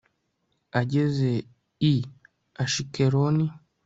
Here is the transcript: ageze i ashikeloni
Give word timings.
ageze 0.81 1.31
i 1.91 1.93
ashikeloni 2.63 3.45